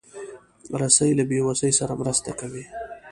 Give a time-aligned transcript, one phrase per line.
[0.81, 2.63] رسۍ له بېوسۍ سره مرسته کوي.